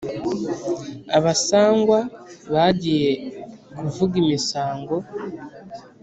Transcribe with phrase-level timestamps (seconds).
[1.17, 1.99] Abasangwa
[2.53, 3.11] bagiye
[3.77, 4.95] kuvuga imisango